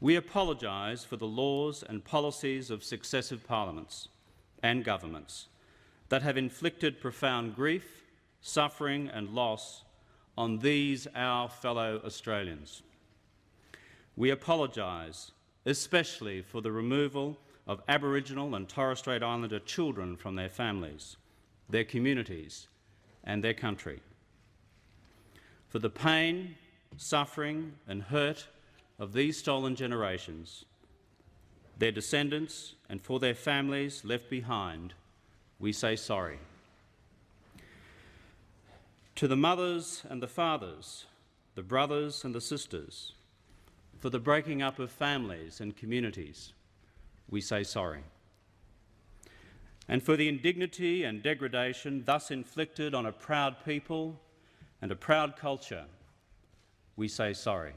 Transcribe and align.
We 0.00 0.16
apologise 0.16 1.04
for 1.04 1.16
the 1.16 1.26
laws 1.26 1.82
and 1.82 2.04
policies 2.04 2.70
of 2.70 2.84
successive 2.84 3.46
parliaments 3.46 4.08
and 4.62 4.84
governments 4.84 5.48
that 6.10 6.22
have 6.22 6.36
inflicted 6.36 7.00
profound 7.00 7.56
grief, 7.56 8.04
suffering, 8.40 9.08
and 9.08 9.30
loss 9.30 9.84
on 10.36 10.58
these, 10.58 11.06
our 11.14 11.48
fellow 11.48 12.00
Australians. 12.04 12.82
We 14.16 14.30
apologise 14.30 15.32
especially 15.64 16.42
for 16.42 16.60
the 16.62 16.72
removal 16.72 17.38
of 17.66 17.82
Aboriginal 17.88 18.54
and 18.54 18.68
Torres 18.68 19.00
Strait 19.00 19.22
Islander 19.22 19.58
children 19.58 20.16
from 20.16 20.36
their 20.36 20.48
families, 20.48 21.16
their 21.68 21.84
communities, 21.84 22.68
and 23.24 23.42
their 23.42 23.54
country. 23.54 24.00
For 25.68 25.80
the 25.80 25.90
pain, 25.90 26.54
suffering, 26.96 27.72
and 27.88 28.04
hurt 28.04 28.46
of 28.98 29.12
these 29.12 29.36
stolen 29.36 29.76
generations, 29.76 30.64
their 31.78 31.92
descendants, 31.92 32.74
and 32.88 33.02
for 33.02 33.18
their 33.18 33.34
families 33.34 34.04
left 34.04 34.30
behind, 34.30 34.94
we 35.58 35.72
say 35.72 35.96
sorry. 35.96 36.38
To 39.16 39.28
the 39.28 39.36
mothers 39.36 40.02
and 40.08 40.22
the 40.22 40.28
fathers, 40.28 41.06
the 41.54 41.62
brothers 41.62 42.24
and 42.24 42.34
the 42.34 42.40
sisters, 42.40 43.12
for 43.98 44.10
the 44.10 44.18
breaking 44.18 44.62
up 44.62 44.78
of 44.78 44.90
families 44.90 45.60
and 45.60 45.76
communities, 45.76 46.52
we 47.28 47.40
say 47.40 47.62
sorry. 47.62 48.02
And 49.88 50.02
for 50.02 50.16
the 50.16 50.28
indignity 50.28 51.04
and 51.04 51.22
degradation 51.22 52.02
thus 52.04 52.30
inflicted 52.30 52.94
on 52.94 53.06
a 53.06 53.12
proud 53.12 53.64
people 53.64 54.20
and 54.82 54.90
a 54.90 54.96
proud 54.96 55.36
culture, 55.36 55.84
we 56.96 57.08
say 57.08 57.32
sorry. 57.32 57.72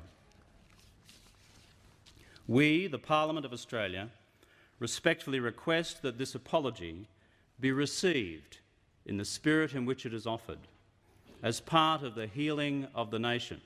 We, 2.50 2.88
the 2.88 2.98
Parliament 2.98 3.46
of 3.46 3.54
Australia, 3.54 4.10
respectfully 4.80 5.40
request 5.40 6.02
that 6.02 6.18
this 6.18 6.34
apology 6.34 7.08
be 7.60 7.72
received 7.72 8.58
in 9.06 9.18
the 9.18 9.24
spirit 9.24 9.76
in 9.76 9.86
which 9.86 10.04
it 10.04 10.16
is 10.16 10.26
offered, 10.26 10.58
as 11.44 11.62
part 11.62 12.02
of 12.02 12.16
the 12.16 12.26
healing 12.26 12.88
of 12.96 13.12
the 13.12 13.20
nation. 13.20 13.62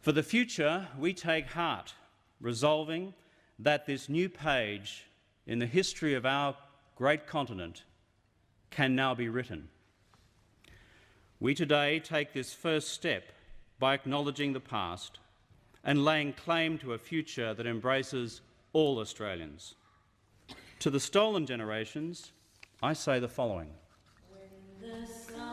For 0.00 0.12
the 0.12 0.22
future, 0.22 0.86
we 0.96 1.12
take 1.12 1.48
heart, 1.48 1.92
resolving 2.40 3.14
that 3.58 3.86
this 3.86 4.08
new 4.08 4.28
page 4.28 5.06
in 5.44 5.58
the 5.58 5.66
history 5.66 6.14
of 6.14 6.24
our 6.24 6.54
great 6.94 7.26
continent 7.26 7.82
can 8.70 8.94
now 8.94 9.12
be 9.12 9.28
written. 9.28 9.70
We 11.40 11.52
today 11.52 11.98
take 11.98 12.32
this 12.32 12.54
first 12.54 12.90
step 12.90 13.32
by 13.80 13.94
acknowledging 13.94 14.52
the 14.52 14.60
past 14.60 15.18
and 15.86 16.04
laying 16.04 16.32
claim 16.32 16.76
to 16.78 16.92
a 16.92 16.98
future 16.98 17.54
that 17.54 17.66
embraces 17.66 18.42
all 18.72 18.98
Australians. 18.98 19.76
To 20.80 20.90
the 20.90 21.00
stolen 21.00 21.46
generations, 21.46 22.32
I 22.82 22.92
say 22.92 23.20
the 23.20 23.28
following. 23.28 23.70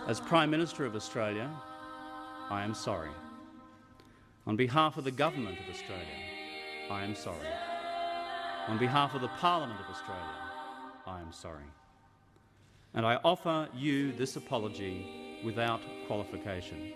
As 0.08 0.20
Prime 0.20 0.50
Minister 0.50 0.86
of 0.86 0.96
Australia, 0.96 1.50
I 2.50 2.64
am 2.64 2.74
sorry. 2.74 3.12
On 4.46 4.58
behalf 4.58 4.98
of 4.98 5.04
the 5.04 5.12
Government 5.12 5.58
of 5.60 5.74
Australia, 5.74 6.20
I 6.90 7.04
am 7.04 7.16
sorry. 7.16 7.48
On 8.68 8.78
behalf 8.78 9.14
of 9.14 9.22
the 9.22 9.30
Parliament 9.40 9.80
of 9.80 9.86
Australia, 9.86 10.36
I 11.06 11.22
am 11.22 11.32
sorry. 11.32 11.70
And 12.96 13.06
I 13.06 13.20
offer 13.24 13.70
you 13.76 14.12
this 14.14 14.36
apology 14.36 15.40
without 15.44 15.82
qualification. 16.08 16.94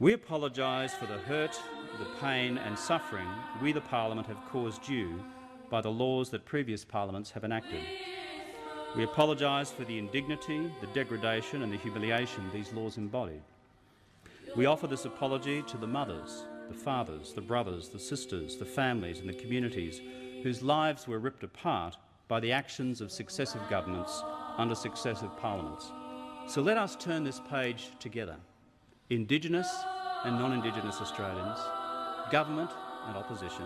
We 0.00 0.12
apologise 0.12 0.94
for 0.94 1.06
the 1.06 1.18
hurt, 1.18 1.60
the 1.98 2.06
pain 2.20 2.56
and 2.56 2.78
suffering 2.78 3.26
we, 3.60 3.72
the 3.72 3.80
Parliament, 3.80 4.28
have 4.28 4.48
caused 4.48 4.88
you 4.88 5.24
by 5.70 5.80
the 5.80 5.90
laws 5.90 6.30
that 6.30 6.44
previous 6.44 6.84
Parliaments 6.84 7.32
have 7.32 7.42
enacted. 7.42 7.82
We 8.94 9.02
apologise 9.02 9.72
for 9.72 9.84
the 9.84 9.98
indignity, 9.98 10.70
the 10.80 10.86
degradation 10.94 11.64
and 11.64 11.72
the 11.72 11.78
humiliation 11.78 12.48
these 12.52 12.72
laws 12.72 12.96
embodied. 12.96 13.42
We 14.54 14.66
offer 14.66 14.86
this 14.86 15.04
apology 15.04 15.62
to 15.62 15.76
the 15.76 15.88
mothers, 15.88 16.44
the 16.68 16.76
fathers, 16.76 17.32
the 17.32 17.40
brothers, 17.40 17.88
the 17.88 17.98
sisters, 17.98 18.56
the 18.56 18.64
families 18.64 19.18
and 19.18 19.28
the 19.28 19.34
communities 19.34 20.00
whose 20.44 20.62
lives 20.62 21.08
were 21.08 21.18
ripped 21.18 21.42
apart 21.42 21.96
by 22.28 22.38
the 22.38 22.52
actions 22.52 23.00
of 23.00 23.10
successive 23.10 23.62
governments 23.68 24.22
under 24.58 24.76
successive 24.76 25.36
parliaments. 25.38 25.90
So 26.46 26.62
let 26.62 26.76
us 26.76 26.94
turn 26.94 27.24
this 27.24 27.40
page 27.50 27.90
together. 27.98 28.36
Indigenous 29.10 29.66
and 30.26 30.38
non-Indigenous 30.38 31.00
Australians, 31.00 31.58
government 32.30 32.70
and 33.06 33.16
opposition, 33.16 33.64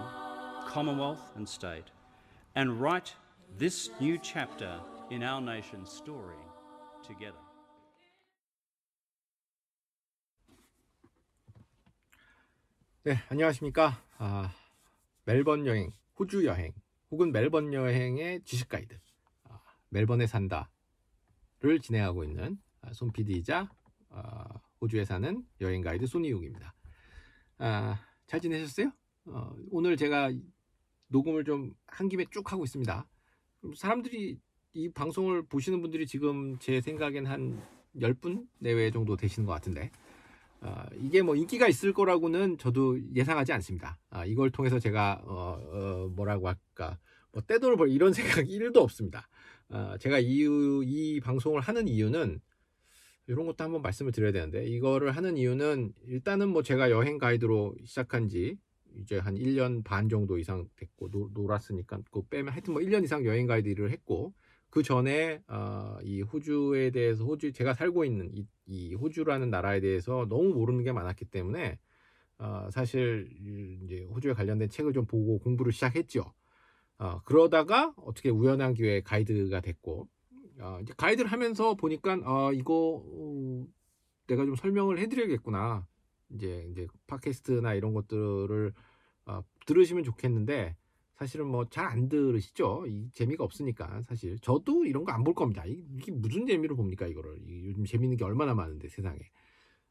Commonwealth 0.68 1.32
and 1.34 1.48
state, 1.48 1.90
and 2.54 2.80
write 2.80 3.12
this 3.58 3.90
new 4.00 4.18
chapter 4.18 4.78
in 5.10 5.24
our 5.24 5.40
nation's 5.40 5.90
story 5.90 6.38
together. 7.02 7.42
네, 13.02 13.18
안녕하십니까. 13.28 14.00
아, 14.18 14.48
멜번 15.24 15.66
여행, 15.66 15.90
호주 16.20 16.44
여행, 16.44 16.72
혹은 17.10 17.32
멜번 17.32 17.74
여행의 17.74 18.44
지식 18.44 18.68
가이드, 18.68 18.96
아, 19.48 19.60
멜번에 19.88 20.28
산다를 20.28 20.68
진행하고 21.82 22.22
있는 22.22 22.62
아, 22.80 22.92
손 22.92 23.10
PD이자 23.10 23.68
아, 24.12 24.44
호주에 24.80 25.04
사는 25.04 25.44
여행 25.60 25.82
가이드 25.82 26.06
손이욱입니다. 26.06 26.74
아, 27.58 27.98
잘 28.26 28.40
지내셨어요? 28.40 28.92
어, 29.26 29.54
오늘 29.70 29.96
제가 29.96 30.32
녹음을 31.08 31.44
좀 31.44 31.74
한 31.92 32.08
김에 32.08 32.24
쭉 32.30 32.50
하고 32.50 32.64
있습니다. 32.64 33.06
사람들이 33.76 34.38
이 34.74 34.88
방송을 34.92 35.42
보시는 35.46 35.82
분들이 35.82 36.06
지금 36.06 36.58
제 36.58 36.80
생각엔 36.80 37.26
한 37.26 37.62
10분 37.96 38.46
내외 38.58 38.90
정도 38.90 39.16
되시는 39.16 39.46
것 39.46 39.52
같은데 39.52 39.90
어, 40.62 40.84
이게 40.96 41.20
뭐 41.22 41.36
인기가 41.36 41.68
있을 41.68 41.92
거라고는 41.92 42.56
저도 42.58 42.98
예상하지 43.14 43.52
않습니다. 43.52 43.98
아, 44.10 44.24
이걸 44.24 44.50
통해서 44.50 44.78
제가 44.78 45.20
어, 45.24 45.60
어, 45.60 46.08
뭐라고 46.16 46.48
할까 46.48 46.98
뭐 47.32 47.42
떼돈을 47.42 47.76
벌 47.76 47.90
이런 47.90 48.12
생각이 48.14 48.58
1도 48.58 48.78
없습니다. 48.78 49.28
아, 49.68 49.96
제가 49.98 50.18
이유, 50.18 50.82
이 50.86 51.20
방송을 51.20 51.60
하는 51.60 51.88
이유는 51.88 52.40
이런 53.26 53.46
것도 53.46 53.62
한번 53.64 53.82
말씀을 53.82 54.12
드려야 54.12 54.32
되는데 54.32 54.66
이거를 54.66 55.12
하는 55.12 55.36
이유는 55.36 55.92
일단은 56.06 56.48
뭐 56.48 56.62
제가 56.62 56.90
여행 56.90 57.18
가이드로 57.18 57.76
시작한 57.84 58.28
지 58.28 58.58
이제 59.00 59.18
한 59.18 59.36
1년 59.36 59.84
반 59.84 60.08
정도 60.08 60.38
이상 60.38 60.68
됐고 60.76 61.10
노, 61.10 61.30
놀았으니까 61.32 62.00
그 62.10 62.22
빼면 62.28 62.52
하여튼 62.52 62.74
뭐 62.74 62.82
1년 62.82 63.04
이상 63.04 63.24
여행 63.24 63.46
가이드 63.46 63.68
일을 63.68 63.90
했고 63.90 64.34
그 64.70 64.82
전에 64.82 65.42
어, 65.48 65.98
이 66.02 66.22
호주에 66.22 66.90
대해서 66.90 67.24
호주 67.24 67.52
제가 67.52 67.74
살고 67.74 68.04
있는 68.04 68.30
이, 68.32 68.46
이, 68.66 68.94
호주라는 68.94 69.50
나라에 69.50 69.80
대해서 69.80 70.26
너무 70.28 70.48
모르는 70.54 70.82
게 70.82 70.92
많았기 70.92 71.26
때문에 71.26 71.78
어, 72.38 72.68
사실 72.70 73.28
이제 73.84 74.02
호주에 74.04 74.32
관련된 74.32 74.70
책을 74.70 74.92
좀 74.92 75.04
보고 75.06 75.38
공부를 75.38 75.72
시작했죠. 75.72 76.32
어, 76.98 77.20
그러다가 77.24 77.92
어떻게 77.96 78.30
우연한 78.30 78.74
기회에 78.74 79.02
가이드가 79.02 79.60
됐고 79.60 80.08
어, 80.60 80.78
이제 80.82 80.92
가이드를 80.96 81.30
하면서 81.30 81.74
보니까 81.74 82.18
어, 82.24 82.52
이거 82.52 83.02
어, 83.04 83.66
내가 84.26 84.44
좀 84.44 84.54
설명을 84.56 84.98
해드려야겠구나. 84.98 85.86
이제 86.30 86.66
이제 86.70 86.86
팟캐스트나 87.06 87.74
이런 87.74 87.92
것들을 87.94 88.72
어, 89.26 89.42
들으시면 89.66 90.04
좋겠는데 90.04 90.76
사실은 91.14 91.46
뭐 91.48 91.64
잘 91.66 91.86
안 91.86 92.08
들으시죠. 92.08 92.84
이 92.88 93.10
재미가 93.12 93.44
없으니까 93.44 94.02
사실 94.02 94.38
저도 94.40 94.84
이런 94.86 95.04
거 95.04 95.12
안 95.12 95.24
볼 95.24 95.34
겁니다. 95.34 95.62
이게 95.66 96.10
무슨 96.12 96.46
재미로 96.46 96.74
봅니까 96.76 97.06
이거를? 97.06 97.38
요즘 97.66 97.84
재밌는 97.84 98.16
게 98.16 98.24
얼마나 98.24 98.54
많은데 98.54 98.88
세상에. 98.88 99.18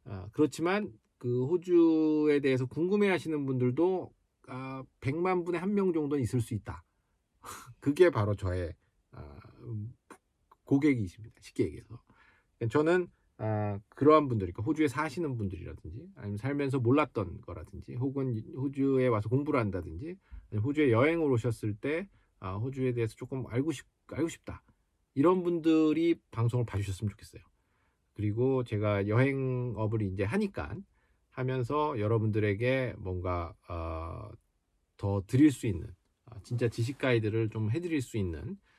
아, 0.06 0.28
그렇지만 0.34 0.92
그 1.18 1.46
호주에 1.46 2.40
대해서 2.40 2.66
궁금해하시는 2.66 3.46
분들도 3.46 4.12
아, 4.48 4.84
100만 5.00 5.46
분의 5.46 5.62
한 5.62 5.74
명 5.74 5.94
정도는 5.94 6.24
있을 6.24 6.42
수 6.42 6.54
있다. 6.56 6.84
그게 7.80 8.10
바로 8.10 8.36
저의 8.36 8.74
아, 9.12 9.40
고객이십니다. 10.72 11.36
쉽게 11.42 11.66
얘기해서. 11.66 12.00
저는 12.70 13.08
아, 13.38 13.80
그러한 13.90 14.28
분들, 14.28 14.46
그러니까 14.48 14.64
호주에 14.64 14.88
사시는 14.88 15.36
분들이라든지, 15.36 16.10
아니면 16.16 16.38
살면서 16.38 16.80
몰랐던 16.80 17.42
거라든지, 17.42 17.96
혹은 17.96 18.40
호주에 18.56 19.08
와서 19.08 19.30
공부를 19.30 19.60
한다든지, 19.60 20.16
호주에 20.64 20.92
여행을 20.92 21.30
오셨을 21.32 21.76
때 21.76 22.08
아, 22.40 22.56
호주에 22.56 22.94
대해서 22.94 23.16
조금 23.16 23.46
알고 23.48 23.72
싶 23.72 23.86
알고 24.12 24.28
싶다 24.28 24.62
이런 25.14 25.44
분들이 25.44 26.16
방송을 26.32 26.66
봐주셨으면 26.66 27.10
좋겠어요. 27.12 27.42
그리고 28.14 28.64
제가 28.64 29.08
여행업을 29.08 30.02
이제 30.02 30.24
하니까 30.24 30.76
하면서 31.30 31.98
여러분들에게 32.00 32.96
뭔가 32.98 33.54
어, 33.70 34.30
더 34.98 35.24
드릴 35.28 35.52
수 35.52 35.68
있는 35.68 35.88
어, 36.26 36.40
진짜 36.44 36.68
지식 36.68 36.98
가이드를 36.98 37.50
좀 37.50 37.72
해드릴 37.72 38.02
수 38.02 38.18
있는 38.18 38.42
어, 38.42 38.71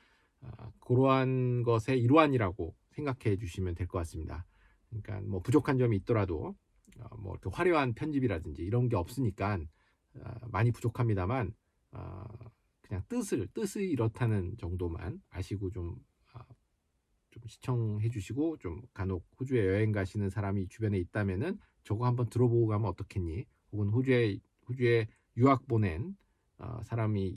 그러한 0.81 1.63
것의 1.63 2.01
일환이라고 2.01 2.75
생각해 2.91 3.37
주시면 3.39 3.75
될 3.75 3.87
것 3.87 3.99
같습니다. 3.99 4.45
그러니까 4.89 5.21
뭐 5.23 5.41
부족한 5.41 5.79
점이 5.79 5.97
있더라도 5.99 6.55
어, 6.99 7.17
뭐 7.19 7.35
이렇게 7.35 7.51
화려한 7.55 7.95
편집이라든지 7.95 8.63
이런 8.63 8.89
게 8.89 8.97
없으니까 8.97 9.59
어, 10.17 10.35
많이 10.49 10.71
부족합니다만 10.73 11.55
어, 11.93 12.25
그냥 12.83 13.03
뜻을 13.09 13.47
뜻이 13.55 13.85
이렇다는 13.85 14.57
정도만 14.59 15.23
아시고 15.31 15.71
좀, 15.71 15.97
아, 16.35 16.45
좀 17.31 17.43
시청해 17.47 18.11
주시고 18.11 18.59
좀 18.59 18.83
간혹 18.93 19.27
호주에 19.41 19.67
여행 19.67 19.93
가시는 19.93 20.29
사람이 20.29 20.69
주변에 20.69 20.99
있다면은 20.99 21.59
저거 21.85 22.07
한번 22.07 22.29
들어보고 22.29 22.67
가면 22.67 22.89
어떻겠니? 22.91 23.47
혹은 23.73 23.89
호주에 23.89 24.39
호주에 24.69 25.07
유학 25.39 25.67
보낸 25.67 26.15
어, 26.59 26.81
사람이 26.85 27.37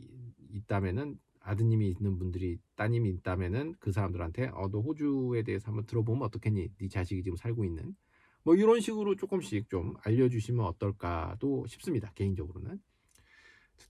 있다면은 0.52 1.18
아드님이 1.40 1.90
있는 1.90 2.18
분들이 2.18 2.58
따님이 2.76 3.10
있다면은 3.12 3.76
그 3.80 3.92
사람들한테 3.92 4.50
어 4.54 4.70
너 4.70 4.80
호주에 4.82 5.44
대해서 5.44 5.68
한번 5.68 5.86
들어보면 5.86 6.24
어떻겠니? 6.24 6.70
네 6.78 6.88
자식이 6.88 7.24
지금 7.24 7.36
살고 7.38 7.64
있는 7.66 7.96
뭐 8.44 8.56
이런 8.56 8.80
식으로 8.80 9.16
조금씩 9.16 9.70
좀 9.70 9.96
알려주시면 10.04 10.66
어떨까도 10.66 11.66
싶습니다. 11.68 12.12
개인적으로는 12.16 12.80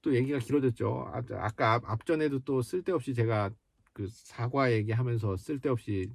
또 0.02 0.16
얘기가 0.16 0.40
길어졌죠. 0.40 1.06
아, 1.14 1.22
아까 1.32 1.74
앞, 1.74 1.90
앞전에도 1.90 2.40
또 2.40 2.62
쓸데없이 2.62 3.14
제가 3.14 3.52
그 3.94 4.08
사과 4.10 4.72
얘기하면서 4.72 5.38
쓸데없이 5.38 6.12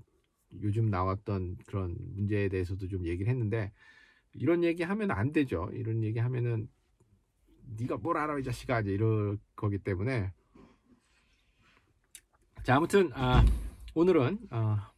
요즘 0.62 0.86
나왔던 0.86 1.58
그런 1.66 1.96
문제에 2.14 2.48
대해서도 2.48 2.88
좀 2.88 3.06
얘기를 3.06 3.30
했는데 3.30 3.72
이런 4.32 4.64
얘기 4.64 4.82
하면 4.82 5.10
안 5.10 5.32
되죠. 5.32 5.70
이런 5.72 6.02
얘기 6.02 6.18
하면은 6.18 6.68
네가 7.78 7.98
뭘 7.98 8.16
알아 8.16 8.38
이 8.38 8.42
자식아 8.42 8.80
이제 8.80 8.92
이럴 8.92 9.38
거기 9.54 9.78
때문에 9.78 10.32
자 12.64 12.76
아무튼 12.76 13.10
아, 13.14 13.44
오늘은 13.94 14.38
아, 14.50 14.92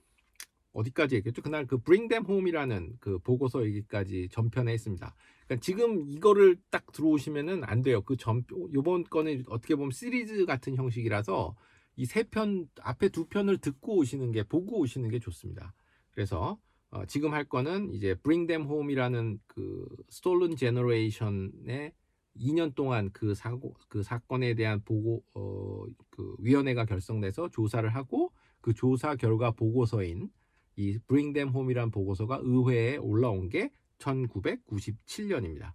어디까지 0.72 1.16
얘기했죠? 1.16 1.42
그날 1.42 1.66
그 1.66 1.78
Bring 1.78 2.08
Them 2.08 2.24
Home이라는 2.28 2.96
그 3.00 3.18
보고서 3.20 3.64
얘기까지 3.64 4.28
전편에 4.30 4.72
했습니다. 4.72 5.14
그러니까 5.46 5.62
지금 5.62 6.08
이거를 6.08 6.56
딱 6.70 6.90
들어오시면은 6.92 7.64
안 7.64 7.82
돼요. 7.82 8.02
그 8.02 8.16
전 8.16 8.44
요번 8.74 9.04
거는 9.04 9.44
어떻게 9.48 9.74
보면 9.76 9.90
시리즈 9.92 10.44
같은 10.46 10.76
형식이라서 10.76 11.54
이 11.96 12.04
세 12.06 12.24
편 12.24 12.66
앞에 12.80 13.10
두 13.10 13.26
편을 13.26 13.58
듣고 13.58 13.96
오시는 13.98 14.32
게 14.32 14.42
보고 14.42 14.78
오시는 14.80 15.10
게 15.10 15.18
좋습니다. 15.18 15.74
그래서 16.10 16.58
어, 16.90 17.04
지금 17.06 17.32
할 17.32 17.44
거는 17.44 17.92
이제 17.92 18.14
Bring 18.22 18.46
Them 18.48 18.66
Home이라는 18.66 19.38
그 19.46 19.86
Stolen 20.10 20.56
Generation의 20.56 21.92
2년 22.36 22.74
동안 22.74 23.10
그 23.12 23.34
사고 23.34 23.74
그 23.88 24.02
사건에 24.02 24.54
대한 24.54 24.82
보고 24.82 25.22
어, 25.34 25.84
그 26.10 26.34
위원회가 26.38 26.84
결성돼서 26.84 27.50
조사를 27.50 27.88
하고 27.94 28.32
그 28.60 28.72
조사 28.72 29.16
결과 29.16 29.50
보고서인 29.50 30.30
이 30.76 30.98
Bring 31.06 31.34
Them 31.34 31.50
Home이란 31.54 31.90
보고서가 31.90 32.40
의회에 32.42 32.96
올라온 32.96 33.48
게 33.48 33.70
1997년입니다. 33.98 35.72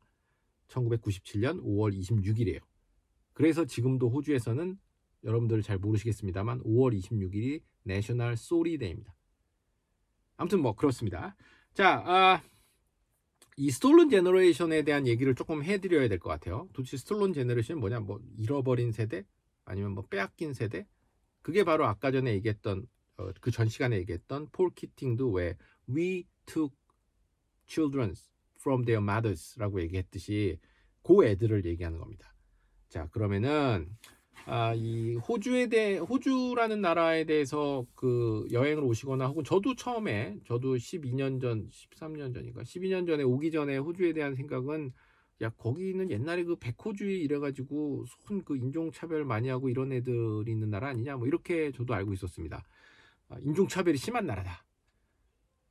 1997년 0.67 1.63
5월 1.63 1.97
26일이에요. 1.97 2.59
그래서 3.33 3.65
지금도 3.65 4.09
호주에서는 4.09 4.77
여러분들 5.23 5.61
잘 5.61 5.77
모르시겠습니다만 5.77 6.63
5월 6.63 6.97
26일이 6.99 7.61
National 7.83 8.35
Sorry 8.35 8.77
Day입니다. 8.77 9.13
아무튼 10.37 10.61
뭐 10.61 10.75
그렇습니다. 10.75 11.35
자, 11.73 12.03
아, 12.05 12.41
이 13.57 13.71
Stolen 13.71 14.09
Generation에 14.09 14.83
대한 14.83 15.07
얘기를 15.07 15.33
조금 15.35 15.63
해드려야 15.63 16.07
될 16.07 16.19
것 16.19 16.29
같아요. 16.29 16.69
도대체 16.73 16.95
Stolen 16.97 17.33
Generation이 17.33 17.79
뭐냐? 17.79 17.99
뭐 18.01 18.19
잃어버린 18.37 18.91
세대? 18.91 19.25
아니면 19.65 19.91
뭐 19.93 20.05
빼앗긴 20.07 20.53
세대? 20.53 20.87
그게 21.41 21.63
바로 21.63 21.85
아까 21.87 22.11
전에 22.11 22.33
얘기했던 22.35 22.87
어, 23.17 23.31
그전 23.41 23.67
시간에 23.67 23.97
얘기했던 23.97 24.49
폴 24.51 24.69
키팅도 24.75 25.31
왜 25.31 25.55
we 25.89 26.25
took 26.45 26.75
children 27.67 28.13
from 28.59 28.85
their 28.85 29.01
mothers라고 29.03 29.81
얘기했듯이 29.81 30.59
그 31.01 31.25
애들을 31.25 31.65
얘기하는 31.65 31.97
겁니다. 31.99 32.35
자 32.89 33.07
그러면은 33.07 33.89
아, 34.45 34.73
이 34.75 35.15
호주에 35.15 35.67
대해 35.67 35.97
호주라는 35.97 36.79
나라에 36.81 37.25
대해서 37.25 37.85
그 37.95 38.47
여행을 38.51 38.83
오시거나 38.83 39.27
혹은 39.27 39.43
저도 39.43 39.75
처음에 39.75 40.39
저도 40.45 40.77
12년 40.77 41.41
전, 41.41 41.67
13년 41.69 42.33
전인가 42.33 42.61
12년 42.63 43.05
전에 43.05 43.23
오기 43.23 43.51
전에 43.51 43.77
호주에 43.77 44.13
대한 44.13 44.35
생각은 44.35 44.93
야 45.41 45.49
거기는 45.49 46.09
옛날에 46.11 46.43
그 46.45 46.55
백호주의 46.55 47.21
이래가지고 47.21 48.05
손 48.07 48.43
그 48.45 48.55
인종차별 48.57 49.25
많이 49.25 49.49
하고 49.49 49.69
이런 49.69 49.91
애들이 49.91 50.51
있는 50.51 50.69
나라 50.69 50.89
아니냐 50.89 51.17
뭐 51.17 51.27
이렇게 51.27 51.71
저도 51.71 51.93
알고 51.93 52.13
있었습니다. 52.13 52.63
아, 53.29 53.37
인종차별이 53.41 53.97
심한 53.97 54.25
나라다. 54.25 54.65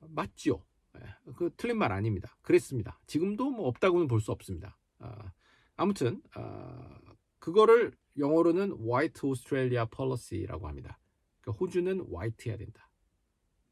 맞지요? 0.01 0.63
예, 0.99 1.33
그 1.37 1.51
틀린 1.57 1.79
말 1.79 1.93
아닙니다. 1.93 2.37
그랬습니다. 2.43 3.01
지금도 3.07 3.51
뭐 3.51 3.67
없다고는 3.69 4.07
볼 4.09 4.21
수 4.21 4.33
없습니다. 4.33 4.77
아, 4.99 5.33
아무튼 5.77 6.23
아, 6.35 6.99
그거를 7.39 7.93
영어로는 8.19 8.73
White 8.81 9.29
Australia 9.29 9.87
Policy라고 9.91 10.69
합니다. 10.69 10.99
그러니까 11.41 11.61
호주는 11.61 12.07
화이트해야 12.13 12.57
된다. 12.57 12.91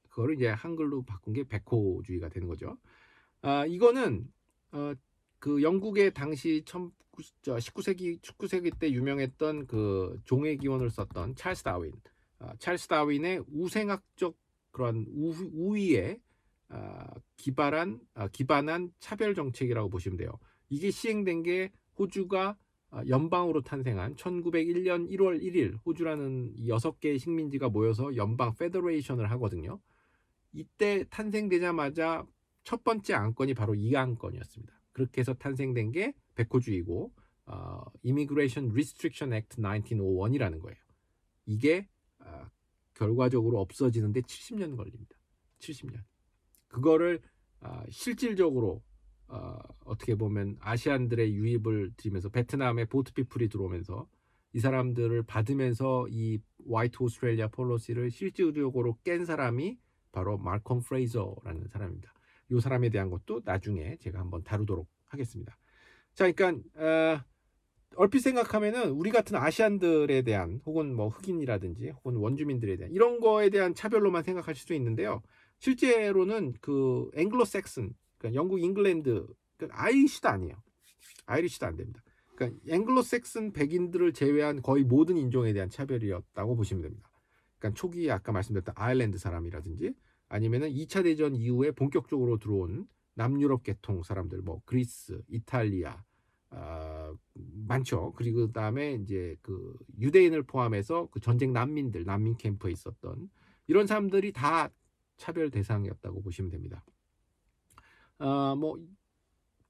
그거를 0.08 0.36
이제 0.36 0.48
한글로 0.48 1.02
바꾼 1.04 1.32
게 1.32 1.44
백호주의가 1.44 2.28
되는 2.28 2.46
거죠. 2.46 2.78
아, 3.42 3.66
이거는 3.66 4.32
어, 4.72 4.94
그 5.38 5.62
영국의 5.62 6.14
당시 6.14 6.64
19세기 6.64 8.20
19세기 8.22 8.78
때 8.78 8.90
유명했던 8.90 9.66
그 9.66 10.20
종의 10.24 10.58
기원을 10.58 10.90
썼던 10.90 11.34
찰스 11.34 11.64
다윈, 11.64 11.92
아, 12.38 12.54
찰스 12.58 12.88
다윈의 12.88 13.44
우생학적 13.52 14.36
그런 14.70 15.06
우, 15.08 15.74
위에 15.74 16.20
아, 16.68 17.06
기발한 17.36 18.00
아, 18.14 18.28
기반한 18.28 18.92
차별 19.00 19.34
정책이라고 19.34 19.90
보시면 19.90 20.16
돼요. 20.16 20.30
이게 20.68 20.90
시행된 20.90 21.42
게 21.42 21.72
호주가 21.98 22.48
아, 22.48 22.56
연방으로 23.08 23.62
탄생한 23.62 24.16
1901년 24.16 25.10
1월 25.10 25.42
1일 25.42 25.78
호주라는 25.84 26.54
6개의 26.58 27.18
식민지가 27.18 27.68
모여서 27.68 28.14
연방 28.16 28.54
federation을 28.54 29.30
하거든요. 29.32 29.80
이때 30.52 31.04
탄생되자마자 31.10 32.24
첫 32.62 32.84
번째 32.84 33.14
안건이 33.14 33.54
바로 33.54 33.74
이 33.74 33.94
안건이었습니다. 33.96 34.72
그렇게 34.92 35.20
해서 35.20 35.34
탄생된 35.34 35.92
게 35.92 36.14
백호주의고 36.36 37.12
어, 37.46 37.84
Immigration 38.04 38.70
Restriction 38.70 39.34
Act 39.34 39.60
1901이라는 39.60 40.60
거예요. 40.60 40.78
이게 41.46 41.88
어, 42.20 42.46
결과적으로 42.94 43.60
없어지는데 43.60 44.22
70년 44.22 44.76
걸립니다. 44.76 45.16
70년. 45.58 46.02
그거를 46.68 47.20
어, 47.60 47.82
실질적으로 47.90 48.82
어, 49.28 49.58
어떻게 49.84 50.14
보면 50.14 50.56
아시안들의 50.60 51.34
유입을 51.34 51.92
들이면서 51.96 52.28
베트남의 52.28 52.86
보트피플이 52.86 53.48
들어오면서 53.48 54.06
이 54.52 54.60
사람들을 54.60 55.24
받으면서 55.24 56.06
이 56.10 56.38
White 56.70 57.02
Australia 57.02 57.48
Policy를 57.48 58.10
실질적으로 58.10 58.98
깬 59.02 59.24
사람이 59.24 59.78
바로 60.12 60.38
말콤 60.38 60.80
프레이저라는 60.80 61.68
사람입니다. 61.68 62.12
이 62.50 62.60
사람에 62.60 62.90
대한 62.90 63.10
것도 63.10 63.40
나중에 63.44 63.96
제가 63.96 64.20
한번 64.20 64.44
다루도록 64.44 64.88
하겠습니다. 65.06 65.56
자, 66.14 66.30
그러니까 66.30 66.62
어, 66.80 67.20
얼핏 67.96 68.20
생각하면은 68.20 68.90
우리 68.90 69.10
같은 69.10 69.36
Asian들에 69.36 70.22
대한 70.22 70.60
혹은 70.66 70.94
뭐 70.94 71.08
흑인이라든지 71.08 71.90
혹은 71.90 72.16
원주민들에 72.16 72.76
대한 72.76 72.92
이런 72.92 73.20
거에 73.20 73.50
대한 73.50 73.74
차별로만 73.74 74.22
생각할 74.22 74.54
수도 74.54 74.74
있는데요. 74.74 75.22
실제로는 75.58 76.54
그 76.60 77.10
앵글로 77.14 77.44
색슨 77.44 77.94
그러니까 78.24 78.34
영국 78.34 78.62
잉글랜드 78.62 79.26
그러니까 79.58 79.82
Irish도 79.82 80.28
아니에요. 80.28 80.54
Irish도 81.26 81.66
안 81.66 81.76
됩니다. 81.76 82.02
그러니까 82.34 82.58
앵글로색슨 82.66 83.52
백인들을 83.52 84.14
제외한 84.14 84.62
거의 84.62 84.82
모든 84.82 85.18
인종에 85.18 85.52
대한 85.52 85.68
차별이었다고 85.68 86.56
보시면 86.56 86.82
됩니다. 86.82 87.10
그러니까 87.58 87.78
초기에 87.78 88.10
아까 88.10 88.32
말씀드렸던 88.32 88.74
아일랜드 88.78 89.18
사람이라든지 89.18 89.94
아니면은 90.28 90.70
2차 90.70 91.04
대전 91.04 91.34
이후에 91.34 91.70
본격적으로 91.72 92.38
들어온 92.38 92.88
남유럽 93.14 93.62
계통 93.62 94.02
사람들 94.02 94.40
뭐 94.40 94.62
그리스, 94.64 95.20
이탈리아 95.28 96.02
어, 96.50 97.14
많죠. 97.34 98.14
그리고 98.16 98.46
그다음에 98.46 98.94
이제 98.94 99.36
그 99.42 99.76
유대인을 100.00 100.44
포함해서 100.44 101.08
그 101.10 101.20
전쟁 101.20 101.52
난민들 101.52 102.04
난민 102.04 102.38
캠프에 102.38 102.72
있었던 102.72 103.28
이런 103.66 103.86
사람들이 103.86 104.32
다 104.32 104.70
차별 105.18 105.50
대상이었다고 105.50 106.22
보시면 106.22 106.50
됩니다. 106.50 106.84
아, 108.26 108.54
뭐, 108.54 108.78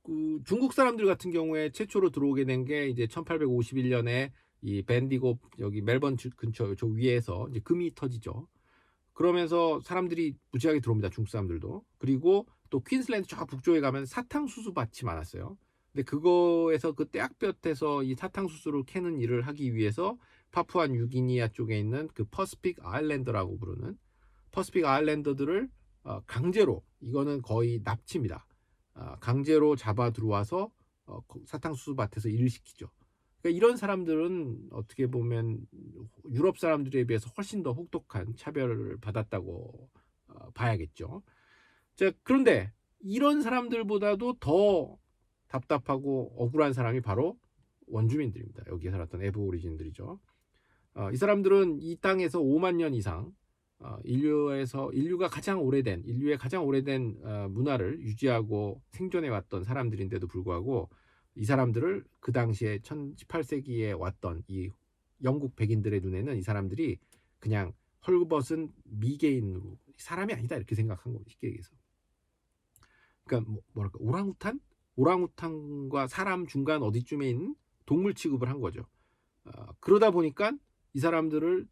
그 0.04 0.40
중국 0.44 0.72
사람들 0.74 1.06
같은 1.06 1.32
경우에 1.32 1.70
최초로 1.70 2.10
들어오게 2.10 2.44
된 2.44 2.64
게 2.64 2.88
이제 2.88 3.06
1851년에 3.06 4.30
이 4.62 4.82
밴디고 4.82 5.38
여기 5.58 5.80
멜번 5.82 6.16
근처 6.36 6.72
저 6.76 6.86
위에서 6.86 7.48
이제 7.50 7.60
금이 7.60 7.94
터지죠. 7.96 8.46
그러면서 9.12 9.80
사람들이 9.80 10.34
무지하게 10.52 10.80
들어옵니다. 10.80 11.08
중국 11.10 11.30
사람들도. 11.30 11.84
그리고 11.98 12.46
또 12.70 12.80
퀸슬랜드 12.80 13.26
저 13.28 13.44
북쪽에 13.44 13.80
가면 13.80 14.06
사탕수수 14.06 14.72
밭이 14.72 15.04
많았어요. 15.04 15.56
근데 15.92 16.04
그거에서 16.04 16.92
그 16.92 17.08
떼약볕에서 17.08 18.04
이 18.04 18.14
사탕수수를 18.14 18.84
캐는 18.84 19.20
일을 19.20 19.42
하기 19.48 19.74
위해서 19.74 20.16
파푸아 20.52 20.88
뉴기니아 20.88 21.48
쪽에 21.48 21.78
있는 21.78 22.08
그 22.14 22.24
퍼스픽 22.30 22.78
아일랜드라고 22.82 23.58
부르는 23.58 23.96
퍼스픽 24.52 24.84
아일랜드들을 24.84 25.68
어, 26.04 26.20
강제로 26.26 26.82
이거는 27.04 27.42
거의 27.42 27.80
납치입니다. 27.84 28.46
아, 28.94 29.16
강제로 29.18 29.76
잡아 29.76 30.10
들어와서 30.10 30.70
어, 31.06 31.20
사탕수수 31.46 31.96
밭에서 31.96 32.28
일을 32.28 32.48
시키죠. 32.48 32.88
그러니까 33.40 33.56
이런 33.56 33.76
사람들은 33.76 34.68
어떻게 34.70 35.06
보면 35.06 35.66
유럽 36.30 36.58
사람들에 36.58 37.04
비해서 37.04 37.28
훨씬 37.36 37.62
더 37.62 37.72
혹독한 37.72 38.34
차별을 38.36 38.98
받았다고 39.00 39.90
어, 40.28 40.50
봐야겠죠. 40.52 41.22
자, 41.96 42.10
그런데 42.22 42.72
이런 43.00 43.42
사람들보다도 43.42 44.38
더 44.40 44.96
답답하고 45.48 46.34
억울한 46.38 46.72
사람이 46.72 47.02
바로 47.02 47.38
원주민들입니다. 47.86 48.64
여기에 48.68 48.90
살았던 48.90 49.22
에브오리진들이죠. 49.22 50.18
어, 50.94 51.10
이 51.10 51.16
사람들은 51.16 51.78
이 51.80 51.96
땅에서 52.00 52.40
5만 52.40 52.76
년 52.76 52.94
이상 52.94 53.26
어, 53.26 53.32
인류에서 54.04 54.92
인류가 54.92 55.28
가장 55.28 55.62
오래된 55.62 56.04
인류의 56.04 56.38
가장 56.38 56.64
오래된 56.64 57.18
어, 57.22 57.48
문화를 57.50 58.00
유지하고 58.00 58.82
생존해 58.90 59.28
왔던 59.28 59.64
사람들인데도 59.64 60.26
불구하고 60.26 60.90
이 61.34 61.44
사람들을 61.44 62.04
그 62.20 62.32
당시에 62.32 62.78
18세기에 62.78 63.98
왔던 63.98 64.44
이 64.48 64.70
영국 65.22 65.56
백인들의 65.56 66.00
눈에는 66.00 66.36
이 66.36 66.42
사람들이 66.42 66.98
그냥 67.38 67.72
헐벗은 68.06 68.72
미개인으로 68.84 69.78
사람이 69.96 70.32
아니다 70.32 70.56
이렇게 70.56 70.74
생각한 70.74 71.12
거죠 71.12 71.24
쉽게 71.28 71.48
얘기해서. 71.48 71.70
그러니까 73.24 73.50
뭐, 73.50 73.62
뭐랄까 73.72 73.98
오랑우탄? 74.00 74.60
오랑우탄과 74.96 76.06
사람 76.06 76.46
중간 76.46 76.82
어디쯤에 76.82 77.28
있는 77.28 77.56
동물 77.86 78.14
취급을 78.14 78.48
한 78.48 78.60
거죠. 78.60 78.86
어, 79.44 79.66
그러다 79.80 80.10
보니까 80.10 80.52
이 80.92 81.00
사람들을 81.00 81.66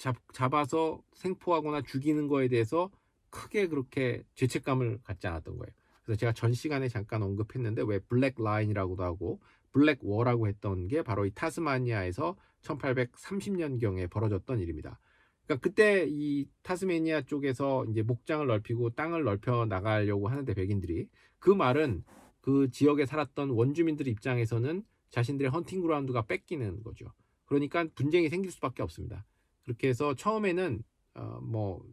잡, 0.00 0.16
잡아서 0.32 1.02
생포하거나 1.12 1.82
죽이는 1.82 2.26
거에 2.26 2.48
대해서 2.48 2.90
크게 3.28 3.66
그렇게 3.66 4.24
죄책감을 4.34 5.00
갖지 5.04 5.26
않았던 5.26 5.58
거예요. 5.58 5.70
그래서 6.02 6.18
제가 6.18 6.32
전 6.32 6.54
시간에 6.54 6.88
잠깐 6.88 7.22
언급했는데 7.22 7.82
왜 7.86 7.98
Black 7.98 8.42
Line이라고도 8.42 9.02
하고 9.04 9.40
Black 9.72 9.98
War라고 10.00 10.48
했던 10.48 10.88
게 10.88 11.02
바로 11.02 11.26
이 11.26 11.30
타스마니아에서 11.34 12.34
1830년경에 12.62 14.08
벌어졌던 14.08 14.60
일입니다. 14.60 14.98
그러니까 15.44 15.62
그때 15.62 16.06
이 16.08 16.48
타스마니아 16.62 17.26
쪽에서 17.26 17.84
이제 17.90 18.00
목장을 18.00 18.46
넓히고 18.46 18.90
땅을 18.90 19.24
넓혀 19.24 19.66
나가려고 19.66 20.28
하는데 20.28 20.54
백인들이 20.54 21.10
그 21.38 21.50
말은 21.50 22.04
그 22.40 22.70
지역에 22.70 23.04
살았던 23.04 23.50
원주민들 23.50 24.08
입장에서는 24.08 24.82
자신들의 25.10 25.50
hunting 25.50 25.82
ground가 25.82 26.22
뺏기는 26.22 26.82
거죠. 26.84 27.12
그러니까 27.44 27.84
분쟁이 27.94 28.30
생길 28.30 28.50
수밖에 28.50 28.82
없습니다. 28.82 29.26
그렇게 29.64 29.88
해서 29.88 30.14
처음에는 30.14 30.82
어, 31.14 31.40
뭐 31.42 31.84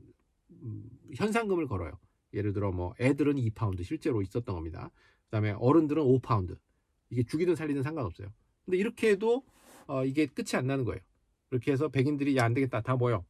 음, 0.52 0.90
현상금을 1.16 1.68
걸어요. 1.68 1.92
예를 2.34 2.54
들어 2.54 2.72
뭐 2.72 2.94
애들은 3.00 3.36
2파운드 3.36 3.84
실제로 3.84 4.22
있었던 4.22 4.56
겁니다. 4.56 4.92
그다음에 5.26 5.52
어른들은 5.52 6.04
5파운드. 6.04 6.58
이게 7.10 7.24
죽이든 7.24 7.56
살리든 7.56 7.84
상관없어요. 7.84 8.28
근데 8.66 8.78
이렇게 8.78 9.12
해도 9.12 9.46
어, 9.88 10.06
이게 10.06 10.26
끝이 10.28 10.50
안 10.56 10.68
나는 10.68 10.86
거예요. 10.86 11.02
그렇게 11.50 11.72
해서 11.72 11.90
백인들이 11.90 12.36
야 12.38 12.46
안 12.46 12.54
되겠다 12.54 12.82
다 12.82 12.96
모여. 12.96 13.26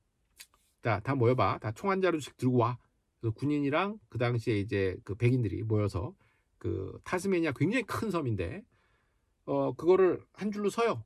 자, 0.84 1.00
다 1.02 1.16
모여봐. 1.16 1.60
다 1.60 1.72
총 1.74 1.92
한 1.92 2.02
자루씩 2.02 2.38
들고 2.38 2.58
와. 2.58 2.78
그래서 3.20 3.34
군인이랑 3.36 4.00
그 4.10 4.18
당시에 4.18 4.60
이제 4.60 4.98
그 5.04 5.16
백인들이 5.16 5.64
모여서 5.64 6.14
그 6.58 7.00
타스메니아 7.04 7.54
굉장히 7.56 7.84
큰 7.86 8.12
섬인데 8.12 8.64
어 9.46 9.74
그거를 9.76 10.22
한 10.34 10.52
줄로 10.52 10.70
서요. 10.70 11.04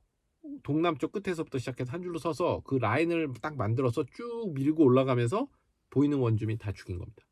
동남쪽 0.62 1.12
끝에서부터 1.12 1.58
시작해서 1.58 1.92
한 1.92 2.02
줄로 2.02 2.18
서서 2.18 2.62
그 2.64 2.76
라인을 2.76 3.32
딱 3.40 3.56
만들어서 3.56 4.04
쭉 4.12 4.52
밀고 4.54 4.84
올라가면서 4.84 5.48
보이는 5.90 6.18
원주민 6.18 6.58
다 6.58 6.72
죽인 6.72 6.98
겁니다. 6.98 7.22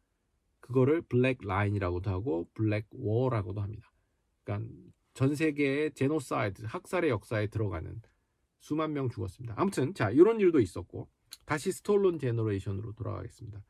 그거를 0.60 1.02
Black 1.02 1.38
Line이라고도 1.42 2.10
하고 2.10 2.48
Black 2.54 2.86
War라고도 2.90 3.60
합니다. 3.60 3.90
그러니까 4.44 4.70
전 5.14 5.34
세계의 5.34 5.94
제노사이드 5.94 6.64
학살의 6.66 7.10
역사에 7.10 7.48
들어가는 7.48 8.00
수만 8.60 8.92
명 8.92 9.08
죽었습니다. 9.08 9.54
아무튼 9.56 9.94
자 9.94 10.10
이런 10.10 10.38
일도 10.38 10.60
있었고 10.60 11.08
다시 11.44 11.72
Stolen 11.72 12.18
Generation으로 12.18 12.92
돌아가겠습니다. 12.92 13.62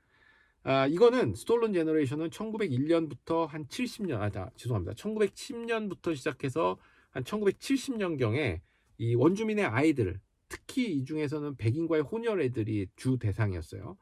아, 0.63 0.87
이거는 0.87 1.35
Stolen 1.35 1.73
Generation은 1.73 2.29
1901년부터 2.29 3.47
한 3.47 3.67
70년, 3.67 4.21
아, 4.21 4.29
자, 4.29 4.51
죄송합니다. 4.57 4.93
1910년부터 4.93 6.15
시작해서 6.15 6.77
한 7.11 7.25
1970년경에 7.25 8.61
이 9.01 9.15
원주민의 9.15 9.65
아이들, 9.65 10.21
특히 10.51 10.93
이 10.93 11.07
중에서는 11.07 11.57
백인과의 11.57 12.03
혼혈애들이 12.03 12.89
주 12.97 13.19
대상이었어요. 13.19 13.97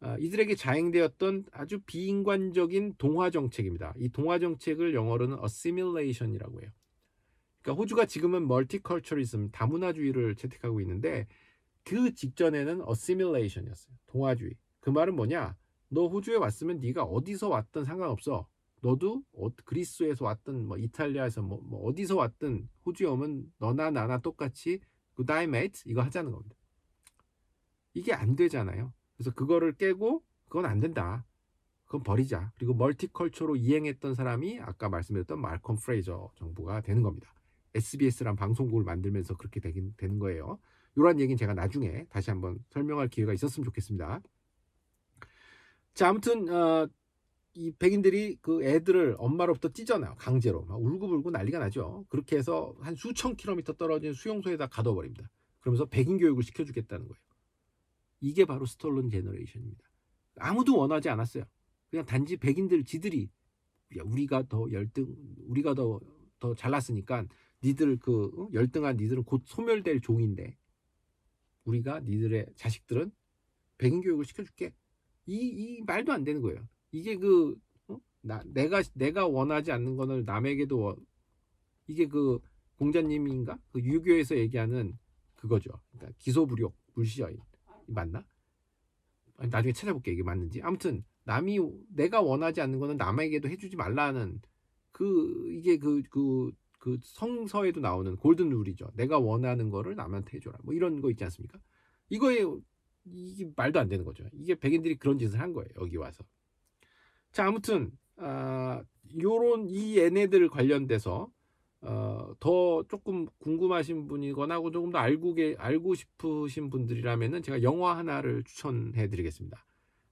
아, 0.00 0.16
이들에게 0.18 0.56
자행되었던 0.56 1.44
아주 1.52 1.78
비인간적인 1.86 2.96
동화 2.98 3.30
정책입니다. 3.30 3.94
이 3.96 4.08
동화 4.08 4.40
정책을 4.40 4.92
영어로는 4.92 5.38
assimilation이라고 5.40 6.62
해요. 6.62 6.70
그러니까 7.62 7.80
호주가 7.80 8.06
지금은 8.06 8.48
multiculturalism, 8.48 9.52
다문화주의를 9.52 10.34
채택하고 10.34 10.80
있는데 10.80 11.28
그 11.84 12.12
직전에는 12.12 12.82
assimilation이었어요. 12.88 13.94
동화주의. 14.06 14.56
그 14.80 14.90
말은 14.90 15.14
뭐냐? 15.14 15.56
너 15.90 16.08
호주에 16.08 16.34
왔으면 16.34 16.80
네가 16.80 17.04
어디서 17.04 17.50
왔든 17.50 17.84
상관없어. 17.84 18.48
너도 18.84 19.24
어, 19.32 19.48
그리스에서 19.64 20.26
왔든 20.26 20.66
뭐 20.66 20.76
이탈리아에서 20.76 21.40
뭐, 21.40 21.58
뭐 21.62 21.88
어디서 21.88 22.16
왔든 22.16 22.68
호주에 22.84 23.06
오면 23.06 23.50
너나 23.58 23.90
나나 23.90 24.18
똑같이 24.18 24.78
good 25.16 25.32
mate 25.32 25.82
이거 25.86 26.02
하자는 26.02 26.30
겁니다. 26.30 26.54
이게 27.94 28.12
안 28.12 28.36
되잖아요. 28.36 28.92
그래서 29.16 29.32
그거를 29.32 29.72
깨고 29.72 30.22
그건 30.48 30.66
안 30.66 30.80
된다. 30.80 31.24
그건 31.86 32.02
버리자. 32.02 32.52
그리고 32.56 32.74
멀티컬처로 32.74 33.56
이행했던 33.56 34.14
사람이 34.14 34.60
아까 34.60 34.90
말씀드렸던 34.90 35.40
말콤 35.40 35.76
프레이저 35.76 36.30
정부가 36.34 36.82
되는 36.82 37.02
겁니다. 37.02 37.32
SBS란 37.74 38.36
방송국을 38.36 38.84
만들면서 38.84 39.36
그렇게 39.38 39.60
되긴 39.60 39.94
되는 39.96 40.18
거예요. 40.18 40.58
이런 40.94 41.18
얘기는 41.20 41.38
제가 41.38 41.54
나중에 41.54 42.04
다시 42.10 42.30
한번 42.30 42.58
설명할 42.68 43.08
기회가 43.08 43.32
있었으면 43.32 43.64
좋겠습니다. 43.64 44.20
자, 45.94 46.08
아무튼 46.08 46.48
어, 46.50 46.88
이 47.54 47.70
백인들이 47.70 48.36
그 48.42 48.64
애들을 48.64 49.16
엄마로부터 49.18 49.68
찢어내요. 49.68 50.16
강제로. 50.18 50.64
막 50.64 50.80
울고불고 50.80 51.30
난리가 51.30 51.58
나죠. 51.58 52.04
그렇게 52.08 52.36
해서 52.36 52.74
한 52.80 52.96
수천 52.96 53.36
킬로미터 53.36 53.74
떨어진 53.74 54.12
수용소에다 54.12 54.66
가둬버립니다. 54.66 55.30
그러면서 55.60 55.86
백인 55.86 56.18
교육을 56.18 56.42
시켜주겠다는 56.42 57.06
거예요. 57.06 57.20
이게 58.20 58.44
바로 58.44 58.66
Stolen 58.66 59.08
Generation입니다. 59.08 59.84
아무도 60.36 60.76
원하지 60.76 61.08
않았어요. 61.08 61.44
그냥 61.90 62.04
단지 62.06 62.36
백인들 62.36 62.84
지들이 62.84 63.30
야, 63.96 64.02
우리가 64.04 64.48
더 64.48 64.66
열등, 64.72 65.14
우리가 65.46 65.74
더, 65.74 66.00
더 66.40 66.54
잘났으니까 66.54 67.26
니들 67.62 67.98
그 67.98 68.32
어? 68.36 68.48
열등한 68.52 68.96
니들은 68.96 69.22
곧 69.24 69.42
소멸될 69.46 70.00
종인데 70.00 70.56
우리가 71.64 72.00
니들의 72.00 72.46
자식들은 72.56 73.12
백인 73.78 74.00
교육을 74.00 74.24
시켜줄게. 74.24 74.74
이, 75.26 75.36
이 75.36 75.82
말도 75.82 76.12
안 76.12 76.24
되는 76.24 76.42
거예요. 76.42 76.66
이게 76.94 77.16
그, 77.16 77.56
어? 77.88 77.98
나, 78.20 78.40
내가, 78.46 78.80
내가 78.94 79.26
원하지 79.26 79.72
않는 79.72 79.96
거는 79.96 80.24
남에게도, 80.24 80.78
원, 80.78 80.96
이게 81.88 82.06
그 82.06 82.38
공자님인가? 82.78 83.58
그 83.72 83.80
유교에서 83.80 84.36
얘기하는 84.38 84.96
그거죠. 85.34 85.70
그러니까 85.90 86.16
기소불욕, 86.18 86.72
불시여인. 86.94 87.38
맞나? 87.88 88.24
나중에 89.36 89.72
찾아볼게. 89.72 90.12
이게 90.12 90.22
맞는지. 90.22 90.62
아무튼, 90.62 91.04
남이, 91.24 91.58
내가 91.88 92.20
원하지 92.20 92.60
않는 92.60 92.78
거는 92.78 92.96
남에게도 92.96 93.48
해주지 93.48 93.74
말라는 93.74 94.40
그, 94.92 95.52
이게 95.52 95.78
그, 95.78 96.00
그, 96.10 96.52
그 96.78 96.98
성서에도 97.02 97.80
나오는 97.80 98.14
골든 98.16 98.50
룰이죠. 98.50 98.92
내가 98.94 99.18
원하는 99.18 99.70
거를 99.70 99.96
남한테 99.96 100.36
해줘라. 100.36 100.58
뭐 100.62 100.74
이런 100.74 101.00
거 101.00 101.10
있지 101.10 101.24
않습니까? 101.24 101.58
이거에 102.08 102.44
이게 103.06 103.50
말도 103.56 103.80
안 103.80 103.88
되는 103.88 104.04
거죠. 104.04 104.24
이게 104.32 104.54
백인들이 104.54 104.96
그런 104.96 105.18
짓을 105.18 105.40
한 105.40 105.52
거예요. 105.52 105.68
여기 105.80 105.96
와서. 105.96 106.24
자, 107.34 107.46
아무튼 107.48 107.90
아, 108.16 108.84
요런 109.20 109.68
이 109.68 109.98
얘네들 109.98 110.48
관련돼서 110.48 111.32
어, 111.80 112.32
더 112.38 112.84
조금 112.84 113.26
궁금하신 113.38 114.06
분이거나 114.06 114.54
하고 114.54 114.70
조금 114.70 114.92
더 114.92 114.98
알고 114.98 115.34
게, 115.34 115.56
알고 115.58 115.96
싶으신 115.96 116.70
분들이라면은 116.70 117.42
제가 117.42 117.64
영화 117.64 117.96
하나를 117.98 118.44
추천해 118.44 119.08
드리겠습니다. 119.08 119.66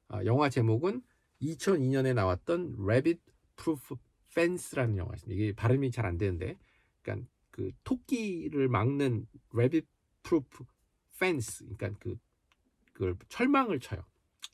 아, 0.08 0.24
영화 0.24 0.48
제목은 0.48 1.00
2002년에 1.40 2.12
나왔던 2.12 2.74
Rabbit 2.80 3.20
Proof 3.54 3.94
Fence라는 4.32 4.96
영화입니다. 4.96 5.32
이게 5.32 5.52
발음이 5.54 5.92
잘 5.92 6.04
안 6.04 6.18
되는데, 6.18 6.58
그러니까 7.02 7.28
그 7.52 7.70
토끼를 7.84 8.66
막는 8.66 9.28
Rabbit 9.54 9.86
Proof 10.24 10.64
Fence, 11.14 11.64
그러니까 11.76 12.00
그 12.00 12.16
그걸 12.92 13.14
철망을 13.28 13.78
쳐요. 13.78 14.02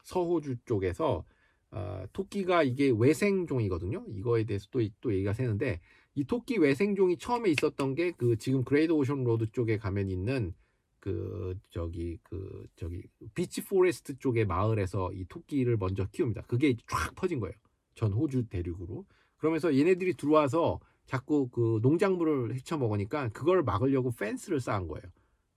서호주 0.02 0.56
쪽에서 0.66 1.25
어, 1.70 2.04
토끼가 2.12 2.62
이게 2.62 2.92
외생종이거든요. 2.96 4.04
이거에 4.10 4.44
대해서 4.44 4.66
또, 4.70 4.80
또 5.00 5.12
얘기가 5.12 5.32
새는데 5.34 5.80
이 6.14 6.25
토끼 6.25 6.58
외생종이 6.58 7.16
처음에 7.18 7.50
있었던 7.50 7.94
게 7.94 8.12
그 8.12 8.37
지금 8.38 8.64
그레이트 8.64 8.92
오션 8.92 9.25
로드 9.25 9.52
쪽에 9.52 9.76
가면 9.78 10.10
있는 10.10 10.54
그 11.00 11.54
저기 11.70 12.18
그 12.25 12.66
저기 12.76 13.02
비치 13.34 13.62
포레스트 13.64 14.18
쪽의 14.18 14.46
마을에서 14.46 15.12
이 15.12 15.25
토끼를 15.26 15.76
먼저 15.76 16.06
키웁니다. 16.06 16.42
그게 16.42 16.75
쫙 16.88 17.14
퍼진 17.14 17.38
거예요. 17.40 17.54
전 17.94 18.12
호주 18.12 18.48
대륙으로. 18.48 19.04
그러면서 19.37 19.76
얘네들이 19.76 20.14
들어와서 20.14 20.80
자꾸 21.06 21.48
그 21.50 21.78
농작물을 21.82 22.54
헤쳐 22.54 22.76
먹으니까 22.78 23.28
그걸 23.30 23.62
막으려고 23.62 24.10
펜스를 24.12 24.60
쌓은 24.60 24.88
거예요. 24.88 25.04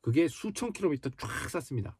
그게 0.01 0.27
수천 0.27 0.73
킬로미터 0.73 1.09
쫙 1.17 1.49
쌓습니다. 1.49 1.97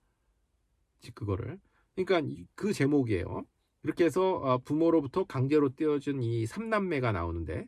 즉 0.99 1.15
그거를. 1.15 1.59
그러니까 1.95 2.19
이- 2.19 2.45
그 2.55 2.73
제목이에요. 2.73 3.45
이렇게 3.83 4.05
해서 4.05 4.35
어, 4.35 4.57
부모로부터 4.59 5.25
강제로 5.25 5.69
떼어진 5.69 6.21
이 6.21 6.45
삼남매가 6.45 7.11
나오는데 7.11 7.67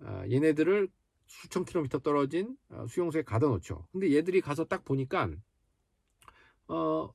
어, 0.00 0.22
얘네들을 0.30 0.88
수천 1.26 1.64
킬로미터 1.64 1.98
떨어진 1.98 2.56
어, 2.68 2.86
수용소에 2.88 3.22
가둬 3.22 3.48
놓죠. 3.48 3.86
근데 3.92 4.14
얘들이 4.14 4.40
가서 4.40 4.64
딱 4.64 4.84
보니까 4.84 5.30
어 6.68 7.10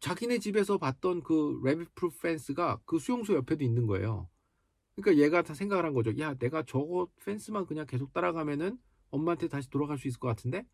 자기네 0.00 0.38
집에서 0.38 0.78
봤던 0.78 1.22
그 1.22 1.60
Rabbit 1.64 1.94
Proof 1.94 2.18
Fence가 2.20 2.80
그 2.84 2.98
수용소 2.98 3.34
옆에도 3.34 3.64
있는 3.64 3.86
거예요. 3.86 4.28
그러니까 4.94 5.22
얘가 5.24 5.42
다 5.42 5.54
생각을 5.54 5.84
한 5.84 5.92
거죠. 5.92 6.16
야, 6.18 6.34
내가 6.34 6.62
저거 6.62 7.08
펜스만 7.24 7.66
그냥 7.66 7.86
계속 7.86 8.12
따라가면은 8.12 8.78
엄마한테 9.10 9.48
다시 9.48 9.68
돌아갈 9.70 9.98
수 9.98 10.06
있을 10.06 10.20
것 10.20 10.28
같은데? 10.28 10.66